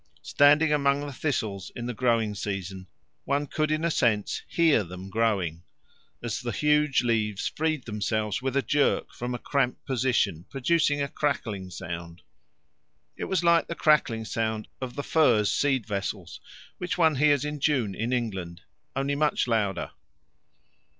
[0.23, 2.87] Standing among the thistles in the growing season
[3.23, 5.61] one could in a sense hear them growing,
[6.23, 11.07] as the huge leaves freed themselves with a jerk from a cramped position, producing a
[11.07, 12.23] crackling sound.
[13.15, 16.39] It was like the crackling sound of the furze seed vessels
[16.79, 18.61] which one hears in June in England,
[18.95, 19.91] only much louder.